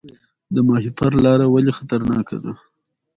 [0.53, 2.53] د ماهیپر لاره ولې خطرناکه ده؟